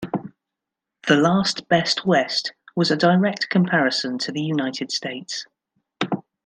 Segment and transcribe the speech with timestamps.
[1.07, 5.45] "The Last Best West" was a direct comparison to the United States.